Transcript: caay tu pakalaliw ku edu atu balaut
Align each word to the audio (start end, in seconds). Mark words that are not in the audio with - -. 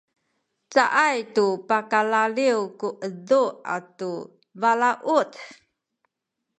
caay 0.73 1.17
tu 1.35 1.45
pakalaliw 1.67 2.59
ku 2.79 2.87
edu 3.07 3.41
atu 3.75 4.11
balaut 4.59 5.31